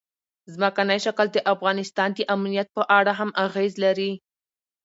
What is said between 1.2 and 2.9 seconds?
د افغانستان د امنیت په